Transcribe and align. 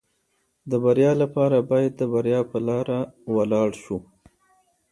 د 0.69 0.71
بریا 0.83 1.11
لپاره 1.21 1.57
باید 1.71 1.91
د 1.97 2.01
بریا 2.13 2.39
په 2.51 2.57
لاره 2.67 2.99
ولاړ 3.35 3.69
شو. 3.83 3.97